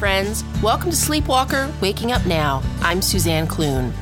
[0.00, 0.44] friends.
[0.62, 2.62] Welcome to Sleepwalker Waking Up Now.
[2.80, 3.92] I'm Suzanne Clune.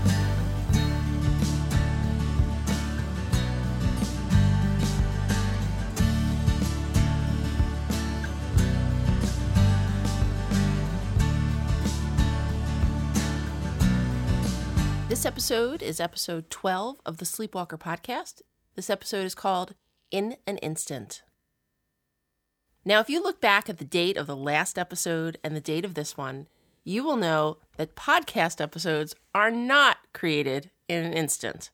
[15.09, 18.43] This episode is episode 12 of the Sleepwalker podcast.
[18.77, 19.75] This episode is called
[20.13, 21.23] In an Instant.
[22.89, 25.85] Now, if you look back at the date of the last episode and the date
[25.85, 26.47] of this one,
[26.85, 31.69] you will know that podcast episodes are not created in an instant.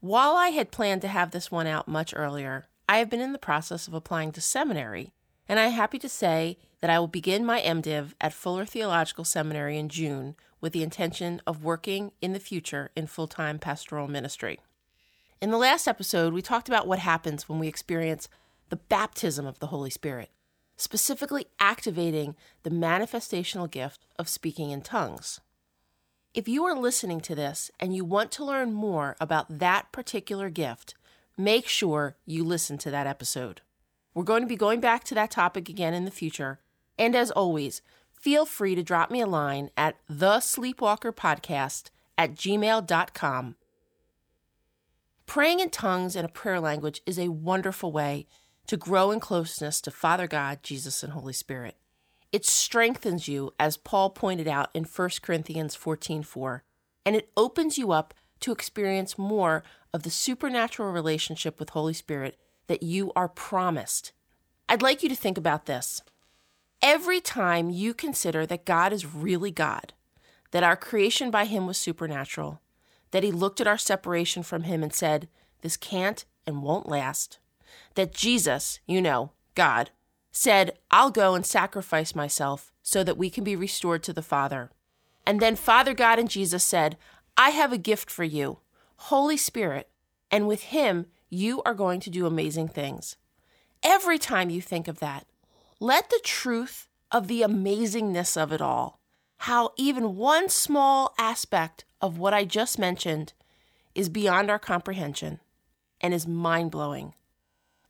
[0.00, 3.32] While I had planned to have this one out much earlier, I have been in
[3.32, 5.14] the process of applying to seminary,
[5.48, 9.78] and I'm happy to say that I will begin my MDiv at Fuller Theological Seminary
[9.78, 14.60] in June with the intention of working in the future in full time pastoral ministry.
[15.40, 18.28] In the last episode, we talked about what happens when we experience
[18.68, 20.28] the baptism of the Holy Spirit,
[20.78, 25.40] specifically activating the manifestational gift of speaking in tongues.
[26.32, 30.48] If you are listening to this and you want to learn more about that particular
[30.48, 30.94] gift,
[31.36, 33.60] make sure you listen to that episode.
[34.14, 36.60] We're going to be going back to that topic again in the future.
[36.96, 42.34] And as always, feel free to drop me a line at the sleepwalker podcast at
[42.34, 43.56] gmail.com.
[45.26, 48.26] Praying in tongues and a prayer language is a wonderful way
[48.68, 51.74] to grow in closeness to Father God, Jesus, and Holy Spirit.
[52.30, 56.62] It strengthens you, as Paul pointed out in 1 Corinthians 14:4,
[57.04, 62.38] and it opens you up to experience more of the supernatural relationship with Holy Spirit
[62.66, 64.12] that you are promised.
[64.68, 66.02] I'd like you to think about this.
[66.82, 69.94] Every time you consider that God is really God,
[70.50, 72.60] that our creation by Him was supernatural,
[73.12, 75.28] that He looked at our separation from Him and said,
[75.62, 77.38] This can't and won't last,
[77.94, 79.90] that Jesus, you know, God,
[80.30, 84.70] said, I'll go and sacrifice myself so that we can be restored to the Father.
[85.26, 86.96] And then Father God and Jesus said,
[87.36, 88.60] I have a gift for you,
[88.96, 89.88] Holy Spirit,
[90.30, 93.16] and with Him you are going to do amazing things.
[93.82, 95.26] Every time you think of that,
[95.80, 99.00] let the truth of the amazingness of it all,
[99.38, 103.32] how even one small aspect of what I just mentioned
[103.94, 105.40] is beyond our comprehension
[106.00, 107.14] and is mind blowing.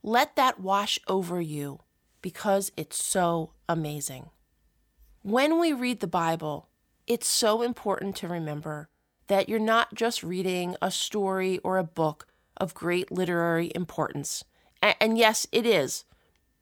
[0.01, 1.81] Let that wash over you
[2.21, 4.29] because it's so amazing.
[5.21, 6.69] When we read the Bible,
[7.05, 8.89] it's so important to remember
[9.27, 12.27] that you're not just reading a story or a book
[12.57, 14.43] of great literary importance.
[14.81, 16.05] And yes, it is,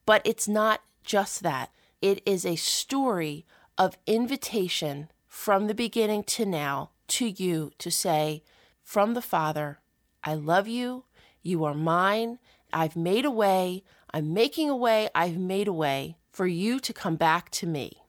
[0.06, 1.70] but it's not just that.
[2.02, 3.46] It is a story
[3.78, 8.44] of invitation from the beginning to now to you to say,
[8.84, 9.80] from the Father,
[10.24, 11.06] I love you,
[11.42, 12.40] you are mine,
[12.74, 13.84] I've made a way,
[14.14, 18.04] I'm making a way, I've made a way for you to come back to me.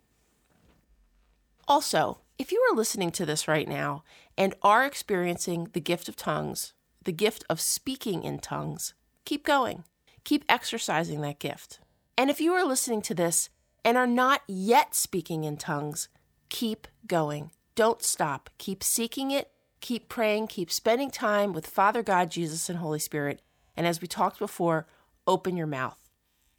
[1.66, 4.04] Also, if you are listening to this right now
[4.36, 6.72] and are experiencing the gift of tongues,
[7.04, 9.84] the gift of speaking in tongues, keep going.
[10.24, 11.80] Keep exercising that gift.
[12.16, 13.48] And if you are listening to this
[13.84, 16.08] and are not yet speaking in tongues,
[16.48, 17.50] keep going.
[17.74, 18.50] Don't stop.
[18.58, 19.50] Keep seeking it.
[19.80, 20.48] Keep praying.
[20.48, 23.40] Keep spending time with Father God, Jesus, and Holy Spirit.
[23.78, 24.86] And as we talked before,
[25.26, 26.10] open your mouth.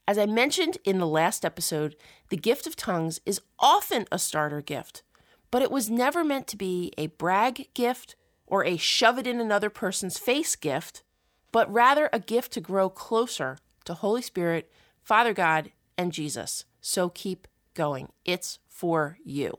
[0.07, 1.95] As I mentioned in the last episode,
[2.29, 5.03] the gift of tongues is often a starter gift,
[5.51, 8.15] but it was never meant to be a brag gift
[8.47, 11.03] or a shove it in another person's face gift,
[11.51, 14.71] but rather a gift to grow closer to Holy Spirit
[15.09, 16.65] Father God, and Jesus.
[16.81, 18.09] So keep going.
[18.25, 19.57] It's for you.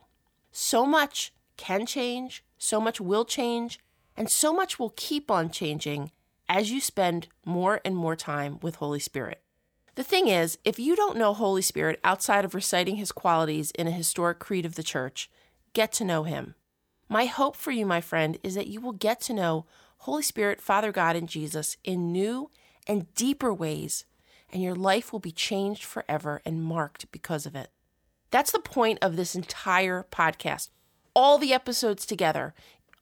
[0.52, 3.80] So much can change, so much will change,
[4.16, 6.12] and so much will keep on changing
[6.50, 9.40] as you spend more and more time with Holy Spirit.
[9.94, 13.86] The thing is, if you don't know Holy Spirit outside of reciting his qualities in
[13.86, 15.30] a historic creed of the church,
[15.72, 16.54] get to know him.
[17.08, 19.64] My hope for you, my friend, is that you will get to know
[19.98, 22.50] Holy Spirit, Father God, and Jesus in new
[22.86, 24.04] and deeper ways
[24.52, 27.70] and your life will be changed forever and marked because of it.
[28.30, 30.68] That's the point of this entire podcast.
[31.14, 32.54] All the episodes together,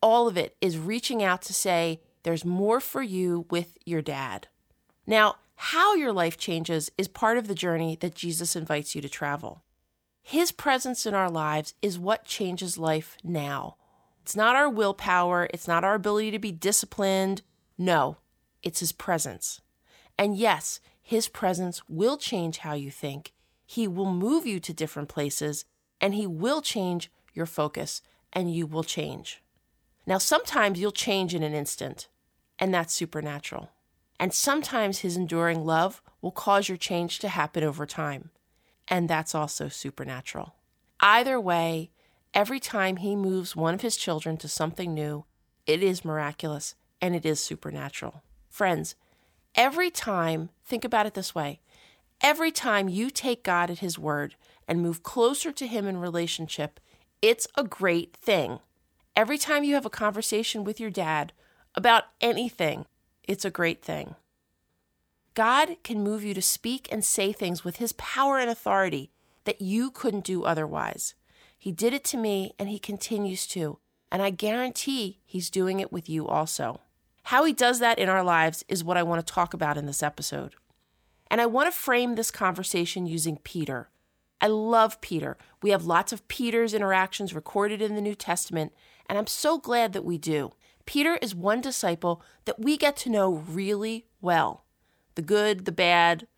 [0.03, 4.49] all of it is reaching out to say, there's more for you with your dad.
[5.07, 9.09] Now, how your life changes is part of the journey that Jesus invites you to
[9.09, 9.63] travel.
[10.23, 13.77] His presence in our lives is what changes life now.
[14.23, 17.43] It's not our willpower, it's not our ability to be disciplined.
[17.79, 18.19] No,
[18.63, 19.61] it's His presence.
[20.19, 23.33] And yes, his presence will change how you think.
[23.65, 25.65] He will move you to different places
[26.03, 29.43] and He will change your focus and you will change.
[30.09, 32.09] Now, sometimes you'll change in an instant,
[32.59, 33.69] and that's supernatural.
[34.19, 38.31] And sometimes His enduring love will cause your change to happen over time,
[38.89, 40.55] and that's also supernatural.
[40.99, 41.91] Either way,
[42.33, 45.27] every time he moves one of his children to something new,
[45.67, 48.23] it is miraculous and it is supernatural.
[48.49, 48.95] Friends,
[49.55, 51.61] every time, think about it this way
[52.21, 56.81] every time you take God at his word and move closer to him in relationship,
[57.23, 58.59] it's a great thing.
[59.19, 61.33] Every time you have a conversation with your dad
[61.75, 62.87] about anything,
[63.25, 64.15] it's a great thing.
[65.35, 69.11] God can move you to speak and say things with his power and authority
[69.43, 71.17] that you couldn't do otherwise.
[71.59, 73.81] He did it to me and he continues to,
[74.13, 76.81] and I guarantee he's doing it with you also.
[77.25, 79.87] How he does that in our lives is what I want to talk about in
[79.87, 80.55] this episode.
[81.29, 83.89] And I want to frame this conversation using Peter.
[84.41, 85.37] I love Peter.
[85.63, 88.73] We have lots of Peter's interactions recorded in the New Testament,
[89.09, 90.53] and I'm so glad that we do.
[90.87, 94.65] Peter is one disciple that we get to know really well
[95.17, 96.29] the good, the bad,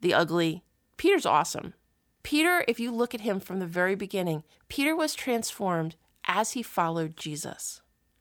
[0.00, 0.62] the ugly.
[0.96, 1.74] Peter's awesome.
[2.22, 5.96] Peter, if you look at him from the very beginning, Peter was transformed
[6.26, 7.80] as he followed Jesus.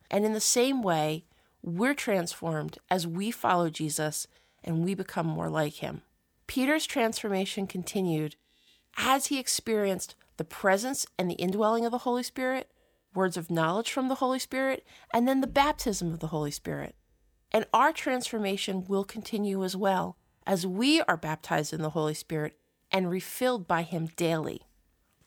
[0.09, 1.25] And in the same way,
[1.61, 4.27] we're transformed as we follow Jesus
[4.63, 6.01] and we become more like him.
[6.47, 8.35] Peter's transformation continued
[8.97, 12.69] as he experienced the presence and the indwelling of the Holy Spirit,
[13.13, 16.95] words of knowledge from the Holy Spirit, and then the baptism of the Holy Spirit.
[17.51, 22.57] And our transformation will continue as well as we are baptized in the Holy Spirit
[22.91, 24.61] and refilled by Him daily.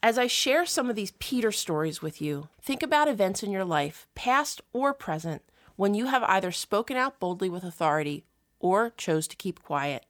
[0.03, 3.65] As I share some of these Peter stories with you, think about events in your
[3.65, 5.43] life, past or present,
[5.77, 8.25] when you have either spoken out boldly with authority
[8.59, 10.07] or chose to keep quiet.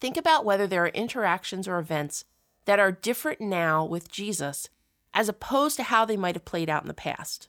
[0.00, 2.24] Think about whether there are interactions or events
[2.64, 4.68] that are different now with Jesus
[5.12, 7.48] as opposed to how they might have played out in the past.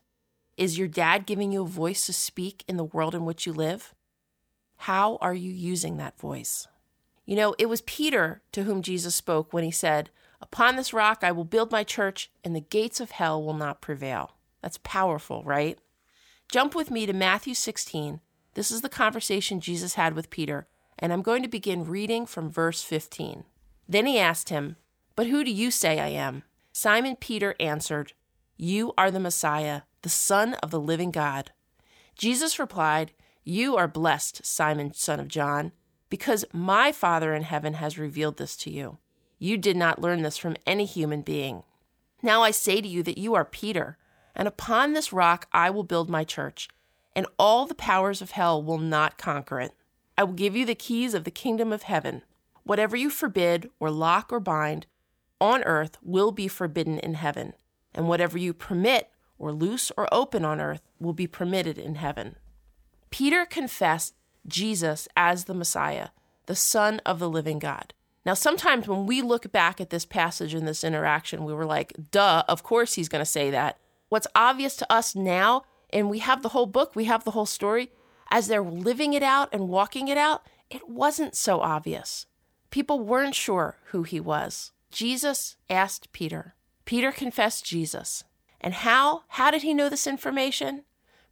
[0.56, 3.52] Is your dad giving you a voice to speak in the world in which you
[3.52, 3.94] live?
[4.78, 6.68] How are you using that voice?
[7.26, 11.24] You know, it was Peter to whom Jesus spoke when he said, Upon this rock
[11.24, 14.36] I will build my church, and the gates of hell will not prevail.
[14.62, 15.80] That's powerful, right?
[16.52, 18.22] Jump with me to Matthew 16.
[18.54, 20.68] This is the conversation Jesus had with Peter,
[21.00, 23.44] and I'm going to begin reading from verse 15.
[23.90, 24.78] Then he asked him,
[25.16, 26.44] But who do you say I am?
[26.72, 28.14] Simon Peter answered,
[28.58, 31.52] You are the Messiah, the Son of the living God.
[32.18, 33.12] Jesus replied,
[33.44, 35.72] You are blessed, Simon, son of John
[36.10, 38.98] because my Father in heaven has revealed this to you.
[39.38, 41.64] You did not learn this from any human being.
[42.22, 43.98] Now I say to you that you are Peter,
[44.34, 46.70] and upon this rock I will build my church,
[47.16, 49.74] and all the powers of hell will not conquer it.
[50.18, 52.22] I will give you the keys of the kingdom of heaven.
[52.64, 54.86] Whatever you forbid, or lock, or bind
[55.40, 57.54] on earth will be forbidden in heaven,
[57.94, 62.36] and whatever you permit, or loose, or open on earth will be permitted in heaven.
[63.10, 64.16] Peter confessed
[64.48, 66.10] Jesus as the Messiah,
[66.46, 67.94] the Son of the living God.
[68.26, 71.94] Now, sometimes when we look back at this passage and this interaction, we were like,
[72.12, 73.78] duh, of course he's going to say that.
[74.10, 77.46] What's obvious to us now, and we have the whole book, we have the whole
[77.46, 77.92] story,
[78.32, 82.26] as they're living it out and walking it out, it wasn't so obvious.
[82.72, 84.72] People weren't sure who he was.
[84.96, 86.56] Jesus asked Peter.
[86.86, 88.24] Peter confessed Jesus.
[88.62, 89.24] And how?
[89.28, 90.86] How did he know this information?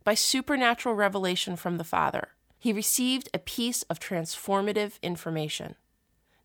[0.04, 2.30] By supernatural revelation from the Father
[2.64, 5.76] he received a piece of transformative information.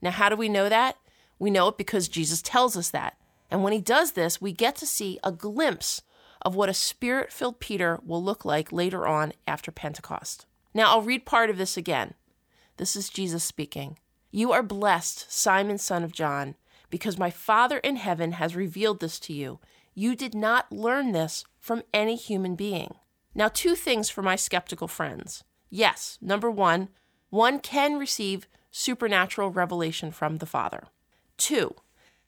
[0.02, 0.96] Now, how do we know that?
[1.38, 3.16] We know it because Jesus tells us that.
[3.52, 6.02] And when he does this, we get to see a glimpse
[6.42, 10.44] of what a spirit filled Peter will look like later on after Pentecost.
[10.74, 12.14] Now, I'll read part of this again.
[12.78, 13.96] This is Jesus speaking.
[14.32, 16.56] You are blessed, Simon, son of John,
[16.90, 19.60] because my Father in heaven has revealed this to you.
[19.94, 22.94] You did not learn this from any human being.
[23.34, 25.44] Now, two things for my skeptical friends.
[25.70, 26.88] Yes, number one,
[27.30, 30.84] one can receive supernatural revelation from the Father.
[31.36, 31.74] Two,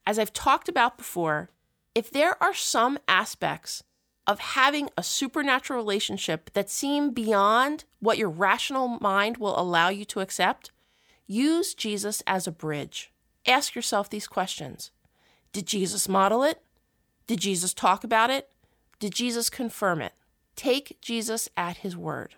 [0.07, 1.51] as I've talked about before,
[1.95, 3.83] if there are some aspects
[4.27, 10.05] of having a supernatural relationship that seem beyond what your rational mind will allow you
[10.05, 10.71] to accept,
[11.27, 13.10] use Jesus as a bridge.
[13.47, 14.91] Ask yourself these questions
[15.53, 16.63] Did Jesus model it?
[17.27, 18.51] Did Jesus talk about it?
[18.99, 20.13] Did Jesus confirm it?
[20.57, 22.35] Take Jesus at his word.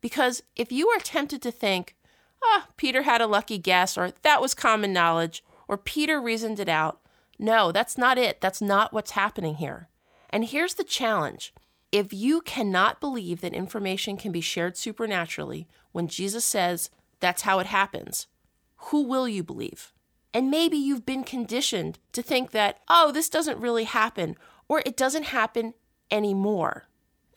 [0.00, 1.96] Because if you are tempted to think,
[2.44, 6.60] ah, oh, Peter had a lucky guess, or that was common knowledge, or Peter reasoned
[6.60, 7.00] it out,
[7.38, 8.40] no, that's not it.
[8.40, 9.88] That's not what's happening here.
[10.30, 11.54] And here's the challenge
[11.92, 16.90] if you cannot believe that information can be shared supernaturally when Jesus says
[17.20, 18.26] that's how it happens,
[18.76, 19.92] who will you believe?
[20.36, 24.36] And maybe you've been conditioned to think that, oh, this doesn't really happen,
[24.68, 25.72] or it doesn't happen
[26.10, 26.84] anymore.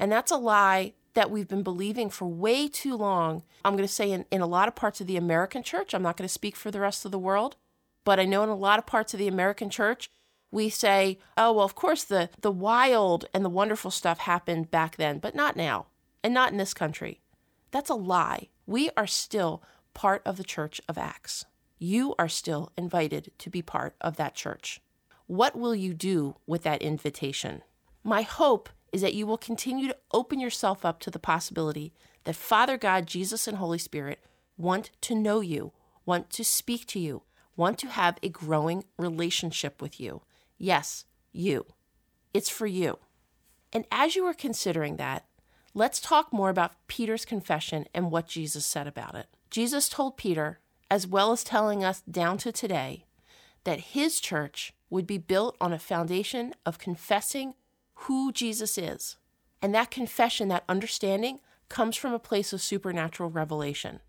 [0.01, 3.43] And that's a lie that we've been believing for way too long.
[3.63, 6.01] I'm going to say in, in a lot of parts of the American church, I'm
[6.01, 7.55] not going to speak for the rest of the world,
[8.03, 10.11] but I know in a lot of parts of the American church,
[10.51, 14.97] we say, oh, well, of course, the, the wild and the wonderful stuff happened back
[14.97, 15.85] then, but not now,
[16.21, 17.21] and not in this country.
[17.71, 18.49] That's a lie.
[18.65, 19.63] We are still
[19.93, 21.45] part of the church of Acts.
[21.79, 24.81] You are still invited to be part of that church.
[25.27, 27.61] What will you do with that invitation?
[28.03, 31.93] My hope is that you will continue to open yourself up to the possibility
[32.25, 34.19] that Father God, Jesus, and Holy Spirit
[34.57, 35.71] want to know you,
[36.05, 37.23] want to speak to you,
[37.55, 40.21] want to have a growing relationship with you.
[40.57, 41.65] Yes, you.
[42.33, 42.99] It's for you.
[43.71, 45.25] And as you are considering that,
[45.73, 49.27] let's talk more about Peter's confession and what Jesus said about it.
[49.49, 50.59] Jesus told Peter,
[50.89, 53.05] as well as telling us down to today,
[53.63, 57.53] that his church would be built on a foundation of confessing
[57.93, 59.17] who Jesus is.
[59.61, 63.99] And that confession, that understanding, comes from a place of supernatural revelation.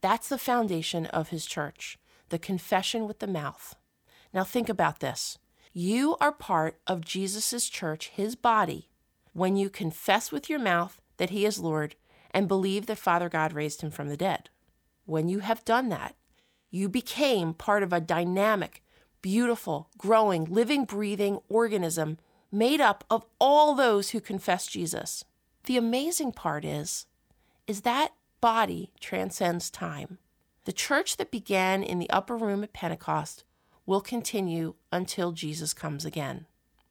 [0.00, 3.74] That's the foundation of his church, the confession with the mouth.
[4.32, 5.38] Now think about this.
[5.72, 8.88] You are part of Jesus' church, his body,
[9.32, 11.94] when you confess with your mouth that he is Lord
[12.30, 14.50] and believe that Father God raised him from the dead.
[15.08, 16.16] When you have done that,
[16.70, 18.82] you became part of a dynamic,
[19.22, 22.18] beautiful, growing, living, breathing organism
[22.52, 25.24] made up of all those who confess Jesus.
[25.64, 27.06] The amazing part is
[27.66, 28.12] is that
[28.42, 30.18] body transcends time.
[30.66, 33.44] The church that began in the upper room at Pentecost
[33.86, 36.44] will continue until Jesus comes again.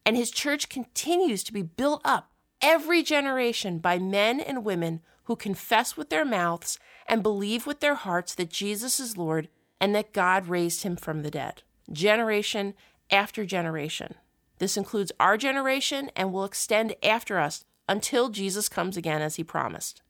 [0.08, 5.36] And his church continues to be built up every generation by men and women who
[5.36, 9.50] confess with their mouths and believe with their hearts that Jesus is Lord
[9.80, 12.74] and that God raised him from the dead, generation
[13.12, 14.16] after generation.
[14.60, 19.44] This includes our generation and will extend after us until Jesus comes again as he
[19.44, 20.02] promised.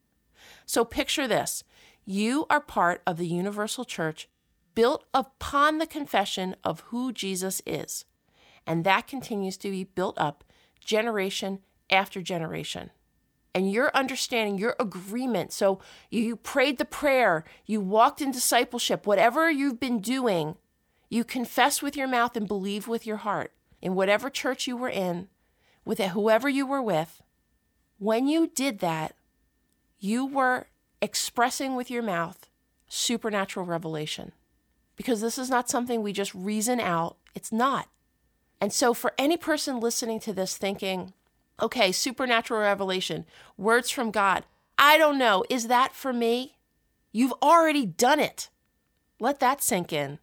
[0.66, 1.64] So picture this
[2.06, 4.30] you are part of the universal church
[4.76, 8.06] built upon the confession of who Jesus is.
[8.66, 10.44] And that continues to be built up
[10.80, 12.92] generation after generation.
[13.54, 15.52] And your understanding, your agreement.
[15.52, 15.80] So
[16.12, 20.58] you prayed the prayer, you walked in discipleship, whatever you've been doing,
[21.10, 23.52] you confess with your mouth and believe with your heart
[23.82, 25.28] in whatever church you were in,
[25.86, 27.22] with whoever you were with.
[27.98, 29.16] When you did that,
[30.00, 30.68] you were
[31.02, 32.50] expressing with your mouth
[32.88, 34.32] supernatural revelation
[34.96, 37.18] because this is not something we just reason out.
[37.36, 37.88] It's not.
[38.60, 41.14] And so, for any person listening to this thinking,
[41.62, 43.26] okay, supernatural revelation,
[43.58, 44.44] words from God,
[44.78, 46.58] I don't know, is that for me?
[47.12, 48.50] You've already done it.
[49.20, 50.20] Let that sink in.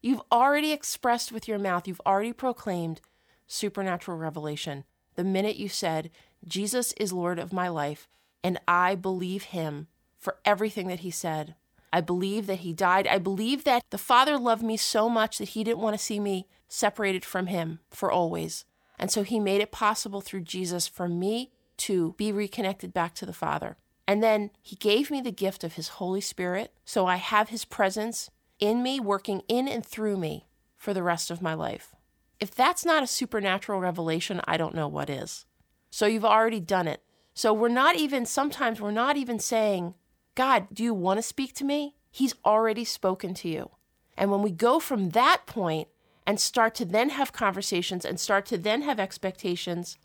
[0.00, 3.00] You've already expressed with your mouth, you've already proclaimed
[3.46, 4.84] supernatural revelation.
[5.14, 6.10] The minute you said,
[6.46, 8.08] Jesus is Lord of my life,
[8.42, 9.88] and I believe him
[10.18, 11.54] for everything that he said.
[11.92, 13.06] I believe that he died.
[13.06, 16.18] I believe that the Father loved me so much that he didn't want to see
[16.18, 18.64] me separated from him for always.
[18.98, 23.26] And so he made it possible through Jesus for me to be reconnected back to
[23.26, 23.76] the Father.
[24.06, 26.72] And then he gave me the gift of his Holy Spirit.
[26.84, 30.46] So I have his presence in me, working in and through me
[30.76, 31.94] for the rest of my life.
[32.38, 35.46] If that's not a supernatural revelation, I don't know what is.
[35.90, 37.02] So you've already done it.
[37.34, 39.94] So we're not even, sometimes we're not even saying,
[40.34, 41.94] God, do you want to speak to me?
[42.10, 43.70] He's already spoken to you.
[44.16, 45.88] And when we go from that point
[46.26, 49.98] and start to then have conversations and start to then have expectations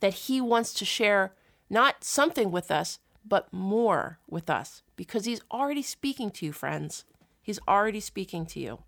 [0.00, 1.34] that He wants to share
[1.68, 7.04] not something with us, but more with us, because He's already speaking to you, friends.
[7.42, 8.82] He's already speaking to you.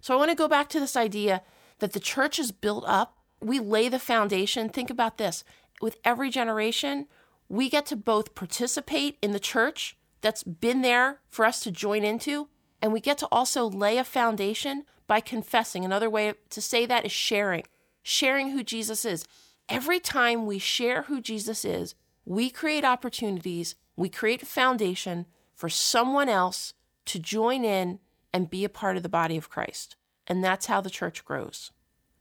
[0.00, 1.42] So I want to go back to this idea
[1.78, 3.18] that the church is built up.
[3.40, 4.68] We lay the foundation.
[4.68, 5.44] Think about this
[5.80, 7.06] with every generation,
[7.48, 12.04] we get to both participate in the church that's been there for us to join
[12.04, 12.48] into.
[12.80, 15.84] And we get to also lay a foundation by confessing.
[15.84, 17.64] Another way to say that is sharing,
[18.02, 19.24] sharing who Jesus is.
[19.68, 21.94] Every time we share who Jesus is,
[22.24, 26.74] we create opportunities, we create a foundation for someone else
[27.06, 27.98] to join in
[28.32, 29.96] and be a part of the body of Christ.
[30.26, 31.70] And that's how the church grows.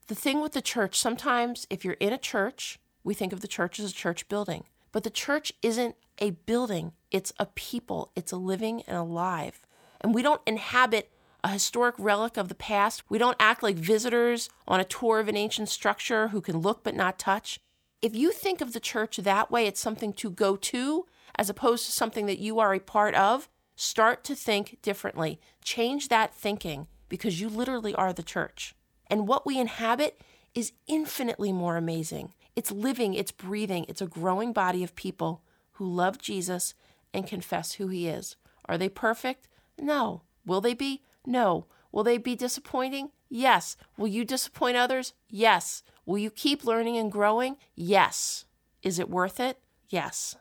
[0.07, 3.47] The thing with the church, sometimes if you're in a church, we think of the
[3.47, 4.65] church as a church building.
[4.91, 9.61] But the church isn't a building, it's a people, it's a living and alive.
[10.01, 11.09] And we don't inhabit
[11.43, 13.03] a historic relic of the past.
[13.09, 16.83] We don't act like visitors on a tour of an ancient structure who can look
[16.83, 17.59] but not touch.
[18.01, 21.85] If you think of the church that way, it's something to go to as opposed
[21.85, 23.49] to something that you are a part of.
[23.75, 25.39] Start to think differently.
[25.63, 28.75] Change that thinking because you literally are the church.
[29.07, 30.21] And what we inhabit
[30.53, 32.33] is infinitely more amazing.
[32.55, 35.41] It's living, it's breathing, it's a growing body of people
[35.73, 36.75] who love Jesus
[37.13, 38.35] and confess who he is.
[38.65, 39.47] Are they perfect?
[39.79, 40.21] No.
[40.45, 41.01] Will they be?
[41.25, 41.65] No.
[41.91, 43.11] Will they be disappointing?
[43.29, 43.77] Yes.
[43.97, 45.13] Will you disappoint others?
[45.29, 45.83] Yes.
[46.05, 47.57] Will you keep learning and growing?
[47.75, 48.45] Yes.
[48.81, 49.59] Is it worth it?
[49.89, 50.35] Yes.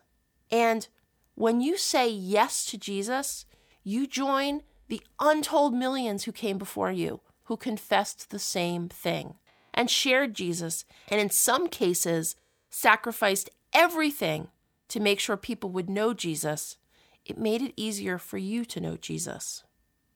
[0.51, 0.87] And
[1.35, 3.45] when you say yes to Jesus,
[3.83, 9.35] you join the untold millions who came before you who confessed the same thing
[9.73, 12.35] and shared Jesus, and in some cases,
[12.69, 14.49] sacrificed everything
[14.87, 16.77] to make sure people would know Jesus.
[17.25, 19.63] It made it easier for you to know Jesus.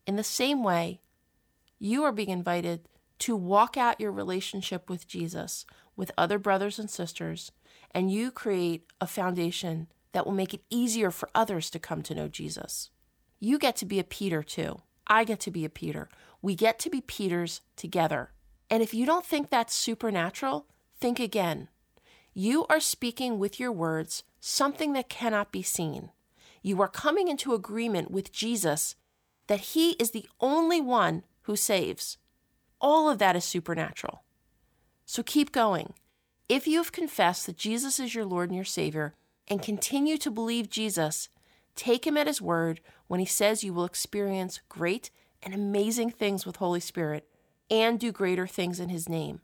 [0.07, 1.01] In the same way,
[1.77, 2.87] you are being invited
[3.19, 5.65] to walk out your relationship with Jesus
[5.97, 7.51] with other brothers and sisters,
[7.91, 12.15] and you create a foundation that will make it easier for others to come to
[12.15, 12.89] know Jesus.
[13.39, 14.81] You get to be a Peter too.
[15.07, 16.07] I get to be a Peter.
[16.41, 18.31] We get to be Peters together.
[18.69, 20.67] And if you don't think that's supernatural,
[20.99, 21.67] think again.
[22.33, 26.11] You are speaking with your words something that cannot be seen.
[26.61, 28.95] You are coming into agreement with Jesus
[29.47, 32.17] that He is the only one who saves.
[32.79, 34.23] All of that is supernatural.
[35.05, 35.93] So keep going.
[36.49, 39.15] If you have confessed that Jesus is your Lord and your Savior
[39.47, 41.29] and continue to believe Jesus,
[41.75, 45.09] take Him at His word when He says you will experience great
[45.41, 47.27] and amazing things with Holy Spirit
[47.69, 49.41] and do greater things in His name.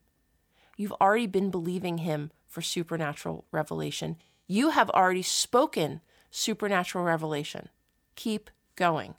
[0.77, 4.17] You've already been believing Him for supernatural revelation.
[4.47, 7.69] You have already spoken supernatural revelation.
[8.15, 9.15] Keep going.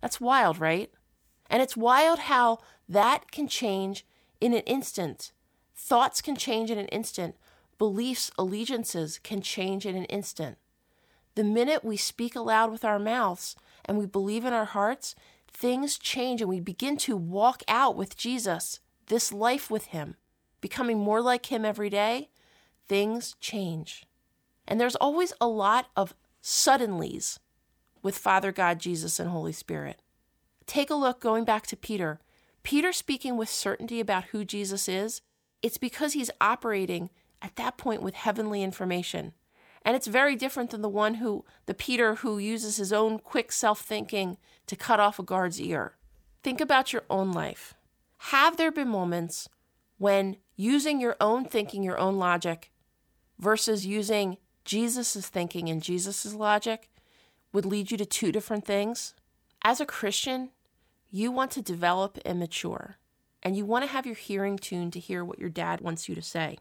[0.00, 0.90] That's wild, right?
[1.50, 4.06] And it's wild how that can change
[4.40, 5.32] in an instant.
[5.74, 7.36] Thoughts can change in an instant.
[7.78, 10.58] Beliefs, allegiances can change in an instant.
[11.34, 15.14] The minute we speak aloud with our mouths and we believe in our hearts,
[15.52, 20.16] things change and we begin to walk out with Jesus, this life with Him,
[20.60, 22.28] becoming more like Him every day.
[22.88, 24.04] Things change.
[24.66, 27.38] And there's always a lot of suddenlies
[28.08, 30.00] with Father God, Jesus, and Holy Spirit.
[30.64, 32.20] Take a look going back to Peter.
[32.62, 35.20] Peter speaking with certainty about who Jesus is,
[35.60, 37.10] it's because he's operating
[37.42, 39.34] at that point with heavenly information.
[39.82, 43.52] And it's very different than the one who, the Peter who uses his own quick
[43.52, 45.98] self thinking to cut off a guard's ear.
[46.42, 47.74] Think about your own life.
[48.32, 49.50] Have there been moments
[49.98, 52.72] when using your own thinking, your own logic,
[53.38, 56.88] versus using Jesus' thinking and Jesus' logic
[57.52, 59.14] would lead you to two different things?
[59.62, 60.50] As a Christian,
[61.10, 62.98] you want to develop and mature,
[63.42, 66.14] and you want to have your hearing tuned to hear what your dad wants you
[66.14, 66.58] to say.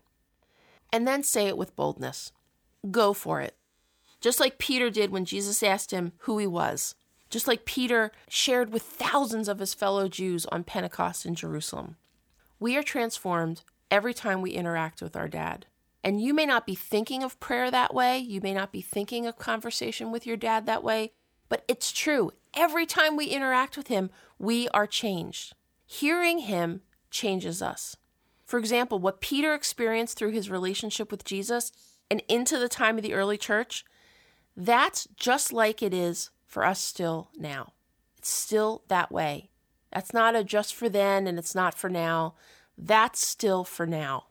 [0.91, 2.31] And then say it with boldness.
[2.89, 3.55] Go for it.
[4.21, 6.95] Just like Peter did when Jesus asked him who he was.
[7.29, 11.97] Just like Peter shared with thousands of his fellow Jews on Pentecost in Jerusalem.
[12.59, 15.65] We are transformed every time we interact with our dad.
[16.03, 18.17] And you may not be thinking of prayer that way.
[18.19, 21.11] You may not be thinking of conversation with your dad that way,
[21.49, 22.31] but it's true.
[22.53, 25.53] Every time we interact with him, we are changed.
[25.85, 27.97] Hearing him changes us.
[28.45, 31.71] For example, what Peter experienced through his relationship with Jesus
[32.09, 33.83] and into the time of the early church,
[34.55, 37.73] that's just like it is for us still now.
[38.17, 39.49] It's still that way.
[39.91, 42.35] That's not a just for then and it's not for now.
[42.77, 44.27] That's still for now.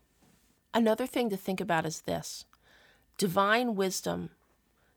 [0.76, 2.44] Another thing to think about is this
[3.16, 4.28] divine wisdom,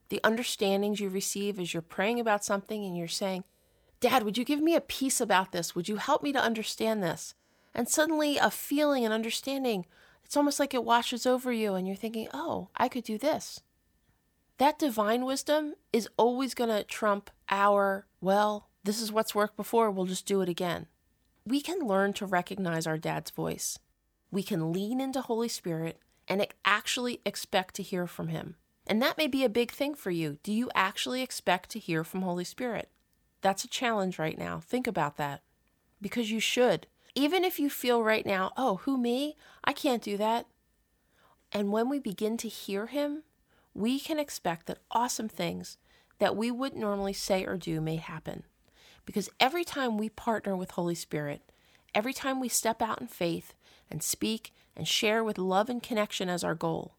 [0.09, 3.45] the understandings you receive as you're praying about something and you're saying,
[4.01, 5.75] Dad, would you give me a peace about this?
[5.75, 7.33] Would you help me to understand this?
[7.73, 9.85] And suddenly a feeling and understanding,
[10.25, 13.61] it's almost like it washes over you and you're thinking, oh, I could do this.
[14.57, 19.89] That divine wisdom is always going to trump our, well, this is what's worked before,
[19.91, 20.87] we'll just do it again.
[21.45, 23.79] We can learn to recognize our dad's voice.
[24.31, 28.55] We can lean into Holy Spirit and actually expect to hear from him.
[28.85, 30.37] And that may be a big thing for you.
[30.43, 32.89] Do you actually expect to hear from Holy Spirit?
[33.41, 34.59] That's a challenge right now.
[34.59, 35.41] Think about that.
[36.01, 36.87] Because you should.
[37.15, 39.35] Even if you feel right now, oh, who me?
[39.63, 40.45] I can't do that.
[41.51, 43.23] And when we begin to hear Him,
[43.73, 45.77] we can expect that awesome things
[46.19, 48.43] that we wouldn't normally say or do may happen.
[49.05, 51.41] Because every time we partner with Holy Spirit,
[51.95, 53.53] every time we step out in faith
[53.89, 56.95] and speak and share with love and connection as our goal,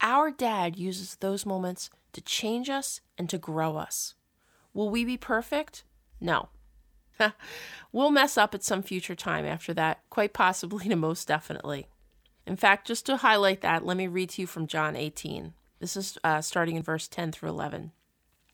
[0.00, 4.14] our dad uses those moments to change us and to grow us.
[4.74, 5.84] Will we be perfect?
[6.20, 6.48] No.
[7.92, 11.86] we'll mess up at some future time after that, quite possibly to most definitely.
[12.46, 15.54] In fact, just to highlight that, let me read to you from John 18.
[15.78, 17.92] This is uh, starting in verse 10 through 11.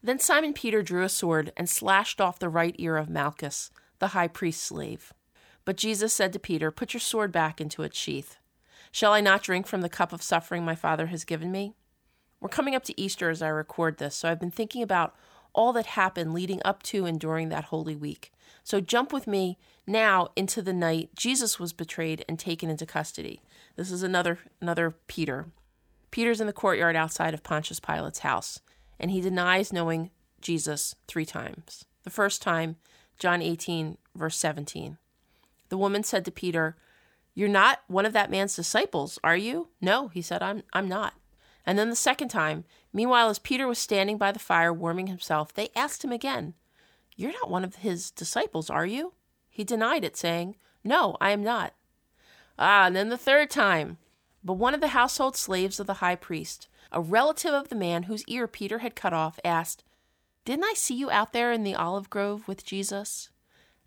[0.02, 4.08] Then Simon Peter drew a sword and slashed off the right ear of Malchus, the
[4.08, 5.12] high priest's slave.
[5.68, 8.38] But Jesus said to Peter, Put your sword back into its sheath.
[8.90, 11.74] Shall I not drink from the cup of suffering my Father has given me?
[12.40, 15.14] We're coming up to Easter as I record this, so I've been thinking about
[15.52, 18.32] all that happened leading up to and during that Holy Week.
[18.64, 23.42] So jump with me now into the night Jesus was betrayed and taken into custody.
[23.76, 25.48] This is another another Peter.
[26.10, 28.60] Peter's in the courtyard outside of Pontius Pilate's house,
[28.98, 31.84] and he denies knowing Jesus three times.
[32.04, 32.76] The first time,
[33.18, 34.96] John 18, verse 17.
[35.68, 36.76] The woman said to Peter,
[37.34, 39.68] You're not one of that man's disciples, are you?
[39.80, 41.14] No, he said, I'm, I'm not.
[41.66, 45.52] And then the second time, meanwhile, as Peter was standing by the fire warming himself,
[45.52, 46.54] they asked him again,
[47.16, 49.12] You're not one of his disciples, are you?
[49.50, 51.74] He denied it, saying, No, I am not.
[52.58, 53.98] Ah, and then the third time.
[54.42, 58.04] But one of the household slaves of the high priest, a relative of the man
[58.04, 59.84] whose ear Peter had cut off, asked,
[60.44, 63.30] Didn't I see you out there in the olive grove with Jesus?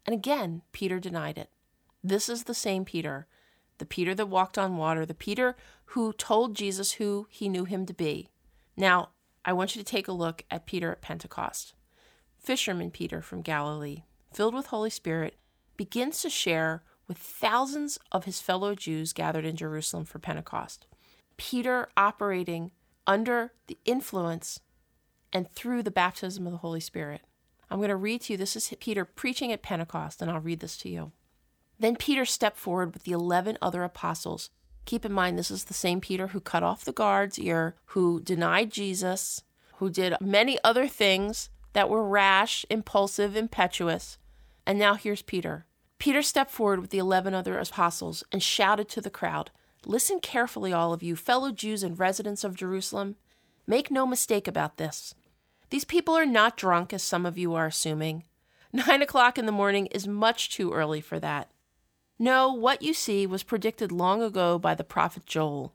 [0.06, 1.50] And again, Peter denied it.
[2.04, 3.28] This is the same Peter,
[3.78, 7.86] the Peter that walked on water, the Peter who told Jesus who he knew him
[7.86, 8.30] to be.
[8.76, 9.10] Now,
[9.44, 11.74] I want you to take a look at Peter at Pentecost.
[12.38, 15.36] Fisherman Peter from Galilee, filled with Holy Spirit,
[15.78, 20.88] begins to share with thousands of his fellow Jews gathered in Jerusalem for Pentecost.
[21.38, 22.72] Peter operating
[23.06, 24.60] under the influence
[25.34, 27.22] and through the baptism of the Holy Spirit.
[27.70, 28.38] I'm going to read to you.
[28.38, 31.12] This is Peter preaching at Pentecost, and I'll read this to you.
[31.82, 34.52] Then Peter stepped forward with the 11 other apostles.
[34.86, 38.22] Keep in mind, this is the same Peter who cut off the guard's ear, who
[38.22, 39.42] denied Jesus,
[39.78, 44.20] who did many other things that were rash, impulsive, impetuous.
[44.64, 45.66] And now here's Peter.
[45.98, 49.50] Peter stepped forward with the 11 other apostles and shouted to the crowd
[49.84, 53.16] Listen carefully, all of you, fellow Jews and residents of Jerusalem.
[53.66, 55.16] Make no mistake about this.
[55.72, 58.26] These people are not drunk, as some of you are assuming.
[58.72, 61.50] Nine o'clock in the morning is much too early for that.
[62.22, 65.74] No, what you see was predicted long ago by the prophet Joel.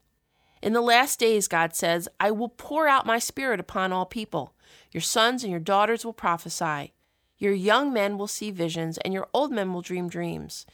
[0.62, 4.54] In the last days, God says, I will pour out my spirit upon all people.
[4.92, 6.92] Your sons and your daughters will prophesy.
[7.36, 10.66] Your young men will see visions, and your old men will dream dreams.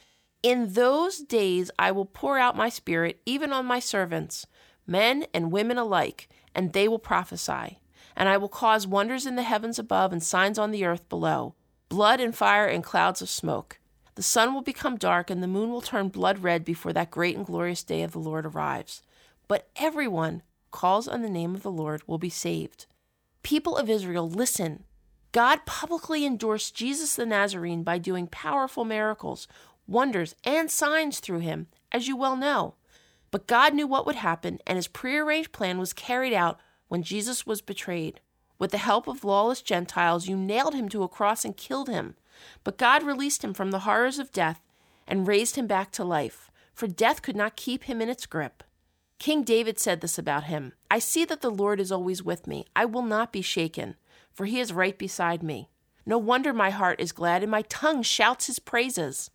[0.43, 4.45] In those days I will pour out my spirit even on my servants,
[4.85, 7.79] men and women alike, and they will prophesy.
[8.15, 11.55] And I will cause wonders in the heavens above and signs on the earth below
[11.89, 13.79] blood and fire and clouds of smoke.
[14.15, 17.35] The sun will become dark and the moon will turn blood red before that great
[17.35, 19.01] and glorious day of the Lord arrives.
[19.47, 22.85] But everyone calls on the name of the Lord will be saved.
[23.41, 24.83] People of Israel, listen.
[25.31, 29.47] God publicly endorsed Jesus the Nazarene by doing powerful miracles,
[29.87, 32.75] wonders, and signs through him, as you well know.
[33.31, 37.47] But God knew what would happen, and his prearranged plan was carried out when Jesus
[37.47, 38.19] was betrayed.
[38.59, 42.15] With the help of lawless Gentiles, you nailed him to a cross and killed him.
[42.63, 44.61] But God released him from the horrors of death
[45.07, 48.63] and raised him back to life, for death could not keep him in its grip.
[49.19, 52.65] King David said this about him I see that the Lord is always with me.
[52.75, 53.95] I will not be shaken,
[54.31, 55.69] for he is right beside me.
[56.05, 59.31] No wonder my heart is glad and my tongue shouts his praises.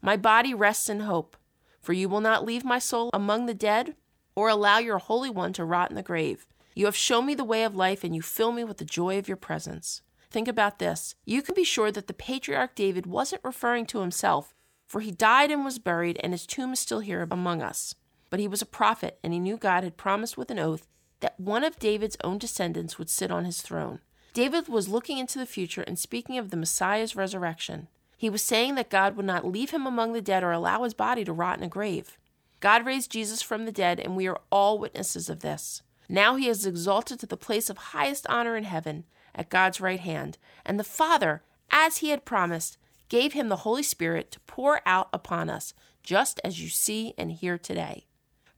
[0.00, 1.36] My body rests in hope,
[1.80, 3.96] for you will not leave my soul among the dead
[4.36, 6.46] or allow your Holy One to rot in the grave.
[6.74, 9.18] You have shown me the way of life, and you fill me with the joy
[9.18, 10.02] of your presence.
[10.34, 11.14] Think about this.
[11.24, 14.52] You can be sure that the patriarch David wasn't referring to himself,
[14.84, 17.94] for he died and was buried, and his tomb is still here among us.
[18.30, 20.88] But he was a prophet, and he knew God had promised with an oath
[21.20, 24.00] that one of David's own descendants would sit on his throne.
[24.32, 27.86] David was looking into the future and speaking of the Messiah's resurrection.
[28.16, 30.94] He was saying that God would not leave him among the dead or allow his
[30.94, 32.18] body to rot in a grave.
[32.58, 35.82] God raised Jesus from the dead, and we are all witnesses of this.
[36.08, 40.00] Now he is exalted to the place of highest honor in heaven at God's right
[40.00, 40.38] hand.
[40.64, 45.08] And the Father, as he had promised, gave him the Holy Spirit to pour out
[45.12, 48.06] upon us, just as you see and hear today.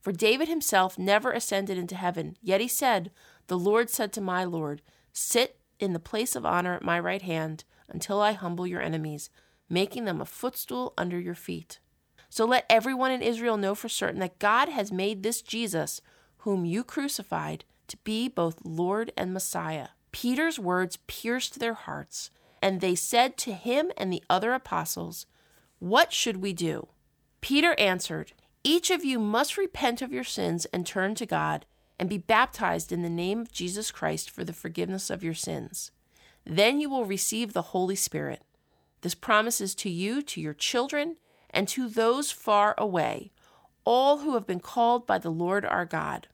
[0.00, 3.10] For David himself never ascended into heaven, yet he said,
[3.48, 7.22] The Lord said to my Lord, Sit in the place of honor at my right
[7.22, 9.30] hand until I humble your enemies,
[9.68, 11.80] making them a footstool under your feet.
[12.28, 16.00] So let everyone in Israel know for certain that God has made this Jesus,
[16.38, 19.88] whom you crucified, to be both Lord and Messiah.
[20.16, 22.30] Peter's words pierced their hearts,
[22.62, 25.26] and they said to him and the other apostles,
[25.78, 26.88] What should we do?
[27.42, 28.32] Peter answered,
[28.64, 31.66] Each of you must repent of your sins and turn to God,
[31.98, 35.90] and be baptized in the name of Jesus Christ for the forgiveness of your sins.
[36.46, 38.40] Then you will receive the Holy Spirit.
[39.02, 41.16] This promise is to you, to your children,
[41.50, 43.32] and to those far away,
[43.84, 46.28] all who have been called by the Lord our God.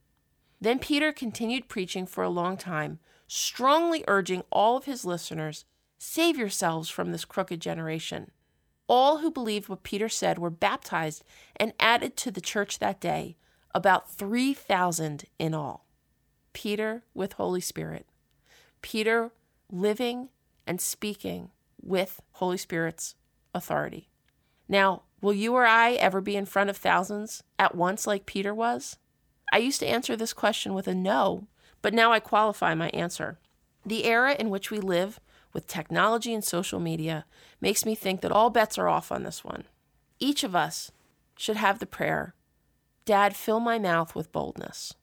[0.61, 3.01] Then Peter continued preaching for a long time
[3.35, 5.64] strongly urging all of his listeners
[5.97, 8.31] save yourselves from this crooked generation.
[8.88, 11.25] All who believed what Peter said were baptized
[11.57, 13.38] and added to the church that day,
[13.75, 15.87] about 3,000 in all.
[16.53, 18.07] Peter with Holy Spirit.
[18.83, 19.31] Peter
[19.71, 20.29] living
[20.66, 23.14] and speaking with Holy Spirit's
[23.55, 24.11] authority.
[24.68, 28.55] Now, will you or I ever be in front of thousands at once like Peter
[28.55, 28.99] was?
[29.55, 31.49] I used to answer this question with a no,
[31.83, 33.38] but now I qualify my answer.
[33.85, 35.21] The era in which we live
[35.53, 37.27] with technology and social media
[37.61, 39.64] makes me think that all bets are off on this one.
[40.18, 40.92] Each of us
[41.37, 42.35] should have the prayer
[43.05, 44.95] Dad, fill my mouth with boldness.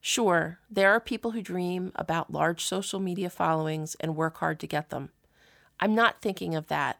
[0.00, 4.66] Sure, there are people who dream about large social media followings and work hard to
[4.66, 5.10] get them.
[5.78, 6.98] I'm not thinking of that.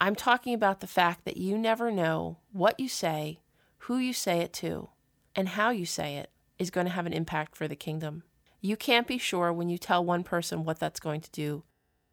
[0.00, 3.38] I'm talking about the fact that you never know what you say,
[3.78, 4.88] who you say it to,
[5.36, 8.22] and how you say it is going to have an impact for the kingdom.
[8.60, 11.64] You can't be sure when you tell one person what that's going to do.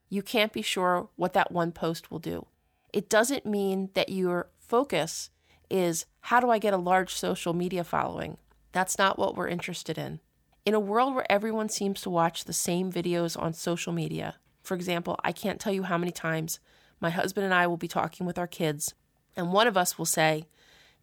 [0.09, 2.47] You can't be sure what that one post will do.
[2.91, 5.29] It doesn't mean that your focus
[5.69, 8.37] is how do I get a large social media following?
[8.73, 10.19] That's not what we're interested in.
[10.65, 14.75] In a world where everyone seems to watch the same videos on social media, for
[14.75, 16.59] example, I can't tell you how many times
[16.99, 18.93] my husband and I will be talking with our kids,
[19.35, 20.45] and one of us will say,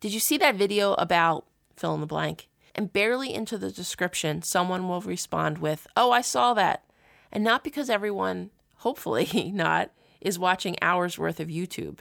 [0.01, 1.46] Did you see that video about
[1.77, 2.48] fill in the blank?
[2.78, 6.84] And barely into the description, someone will respond with, Oh, I saw that.
[7.32, 11.98] And not because everyone, hopefully not, is watching hours worth of YouTube.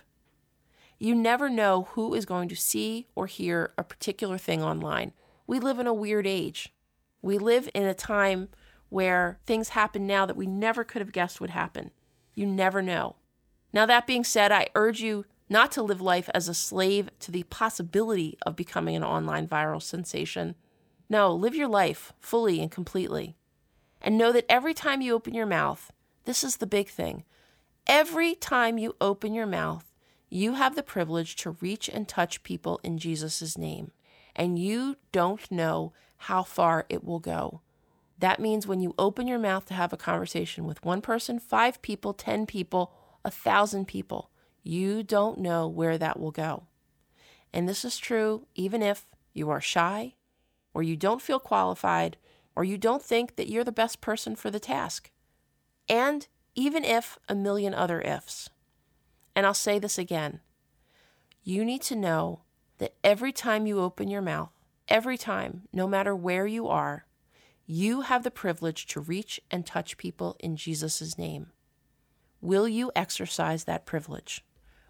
[0.99, 5.13] You never know who is going to see or hear a particular thing online.
[5.47, 6.71] We live in a weird age.
[7.23, 8.49] We live in a time
[8.89, 11.89] where things happen now that we never could have guessed would happen.
[12.35, 13.15] You never know.
[13.73, 17.31] Now, that being said, I urge you not to live life as a slave to
[17.31, 20.53] the possibility of becoming an online viral sensation.
[21.09, 23.35] No, live your life fully and completely.
[24.01, 25.91] And know that every time you open your mouth,
[26.25, 27.23] this is the big thing.
[27.87, 29.91] Every time you open your mouth,
[30.29, 33.91] you have the privilege to reach and touch people in Jesus' name
[34.37, 37.61] and you don't know how far it will go.
[38.19, 41.81] That means when you open your mouth to have a conversation with one person, five
[41.81, 42.93] people, 10 people,
[43.25, 44.29] a thousand people,
[44.63, 46.63] you don't know where that will go.
[47.51, 50.15] And this is true even if you are shy,
[50.77, 52.17] or you don't feel qualified,
[52.55, 55.09] or you don't think that you're the best person for the task.
[55.89, 58.51] And even if a million other ifs.
[59.35, 60.39] And I'll say this again
[61.43, 62.41] you need to know
[62.77, 64.51] that every time you open your mouth,
[64.87, 67.07] every time, no matter where you are,
[67.65, 71.47] you have the privilege to reach and touch people in Jesus' name.
[72.39, 74.45] Will you exercise that privilege?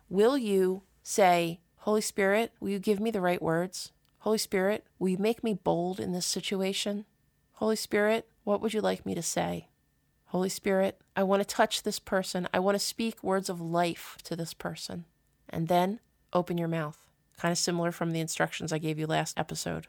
[0.10, 3.94] Will you say, Holy Spirit, will you give me the right words?
[4.28, 7.06] Holy Spirit, will you make me bold in this situation?
[7.54, 9.70] Holy Spirit, what would you like me to say?
[10.26, 12.46] Holy Spirit, I want to touch this person.
[12.54, 15.06] I want to speak words of life to this person.
[15.48, 16.02] And then
[16.34, 16.98] open your mouth.
[17.38, 19.88] Kind of similar from the instructions I gave you last episode.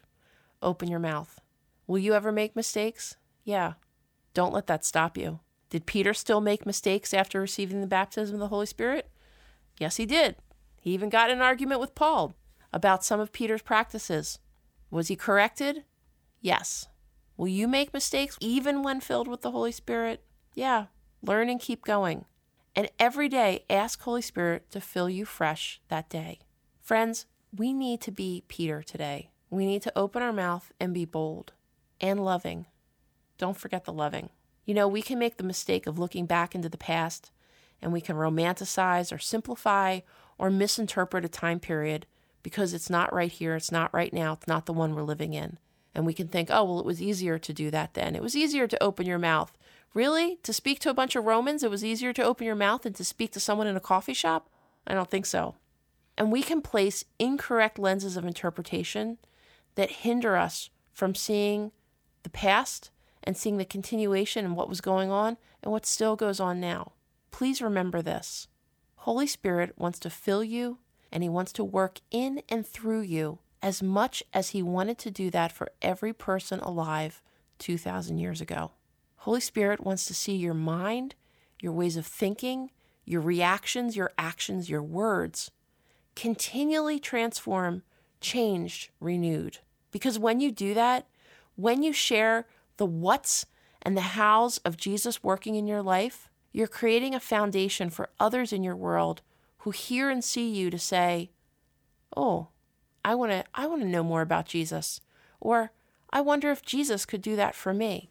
[0.62, 1.40] Open your mouth.
[1.88, 3.16] Will you ever make mistakes?
[3.42, 3.72] Yeah.
[4.34, 5.40] Don't let that stop you.
[5.68, 9.10] Did Peter still make mistakes after receiving the baptism of the Holy Spirit?
[9.80, 10.36] Yes, he did.
[10.80, 12.36] He even got in an argument with Paul
[12.72, 14.38] about some of Peter's practices.
[14.90, 15.84] Was he corrected?
[16.40, 16.86] Yes.
[17.36, 20.22] Will you make mistakes even when filled with the Holy Spirit?
[20.54, 20.86] Yeah.
[21.22, 22.24] Learn and keep going.
[22.74, 26.40] And every day, ask Holy Spirit to fill you fresh that day.
[26.80, 27.26] Friends,
[27.56, 29.30] we need to be Peter today.
[29.50, 31.52] We need to open our mouth and be bold
[32.00, 32.66] and loving.
[33.38, 34.30] Don't forget the loving.
[34.64, 37.30] You know, we can make the mistake of looking back into the past
[37.80, 40.00] and we can romanticize or simplify
[40.36, 42.06] or misinterpret a time period
[42.42, 45.34] because it's not right here, it's not right now, it's not the one we're living
[45.34, 45.58] in.
[45.94, 48.14] And we can think, oh, well, it was easier to do that then.
[48.14, 49.56] It was easier to open your mouth.
[49.94, 50.36] Really?
[50.44, 52.92] To speak to a bunch of Romans, it was easier to open your mouth than
[52.94, 54.48] to speak to someone in a coffee shop?
[54.86, 55.56] I don't think so.
[56.16, 59.18] And we can place incorrect lenses of interpretation
[59.74, 61.72] that hinder us from seeing
[62.22, 62.90] the past
[63.22, 66.92] and seeing the continuation and what was going on and what still goes on now.
[67.30, 68.48] Please remember this
[68.96, 70.78] Holy Spirit wants to fill you
[71.10, 75.10] and He wants to work in and through you as much as He wanted to
[75.10, 77.22] do that for every person alive
[77.58, 78.72] 2,000 years ago.
[79.18, 81.14] Holy Spirit wants to see your mind,
[81.60, 82.70] your ways of thinking,
[83.04, 85.50] your reactions, your actions, your words
[86.18, 87.82] continually transform,
[88.20, 89.58] changed, renewed.
[89.92, 91.06] Because when you do that,
[91.54, 93.46] when you share the what's
[93.82, 98.52] and the how's of Jesus working in your life, you're creating a foundation for others
[98.52, 99.22] in your world
[99.68, 101.30] who hear and see you to say,
[102.16, 102.48] "Oh,
[103.04, 105.02] I want to I want to know more about Jesus."
[105.40, 105.72] Or,
[106.08, 108.08] "I wonder if Jesus could do that for me."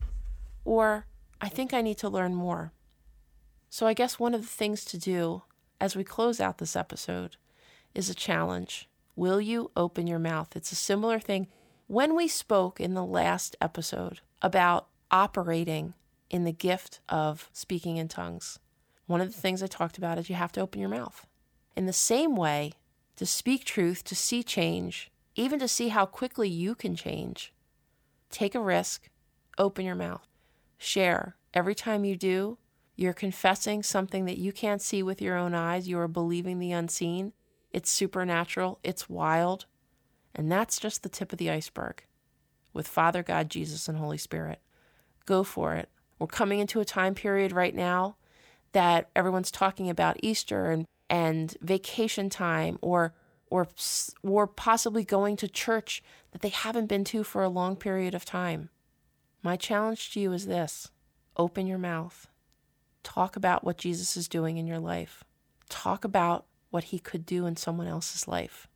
[0.63, 1.08] Or,
[1.41, 2.74] "I think I need to learn more."
[3.72, 5.41] So I guess one of the things to do
[5.82, 7.38] as we close out this episode
[7.96, 8.88] is a challenge.
[9.15, 10.56] Will you open your mouth?
[10.56, 11.48] It's a similar thing.
[11.88, 15.96] When we spoke in the last episode about operating
[16.30, 18.60] in the gift of speaking in tongues.
[19.08, 21.27] One of the things I talked about is you have to open your mouth.
[21.78, 22.74] In the same way,
[23.18, 27.54] to speak truth, to see change, even to see how quickly you can change,
[28.32, 29.12] take a risk,
[29.60, 30.28] open your mouth,
[30.80, 31.36] share.
[31.54, 32.58] Every time you do,
[32.96, 35.88] you're confessing something that you can't see with your own eyes.
[35.88, 37.34] You are believing the unseen.
[37.70, 39.68] It's supernatural, it's wild.
[40.34, 42.06] And that's just the tip of the iceberg
[42.74, 44.62] with Father God, Jesus, and Holy Spirit.
[45.28, 45.90] Go for it.
[46.18, 48.16] We're coming into a time period right now
[48.72, 53.13] that everyone's talking about Easter and, and vacation time or
[53.50, 53.67] or
[54.24, 58.26] or possibly going to church that they haven't been to for a long period of
[58.26, 58.70] time.
[59.41, 60.91] My challenge to you is this.
[61.38, 62.28] Open your mouth.
[63.04, 65.24] Talk about what Jesus is doing in your life.
[65.70, 68.67] Talk about what he could do in someone else's life.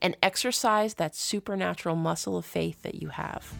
[0.00, 3.54] And exercise that supernatural muscle of faith that you have.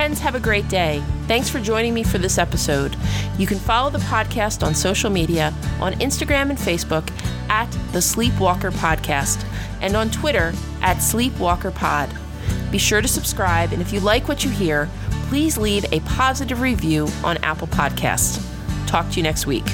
[0.00, 1.04] Friends, have a great day.
[1.26, 2.96] Thanks for joining me for this episode.
[3.36, 7.12] You can follow the podcast on social media on Instagram and Facebook
[7.50, 9.44] at the Sleepwalker Podcast
[9.82, 12.16] and on Twitter at SleepwalkerPod.
[12.70, 14.88] Be sure to subscribe, and if you like what you hear,
[15.28, 18.42] please leave a positive review on Apple Podcasts.
[18.86, 19.66] Talk to you next week.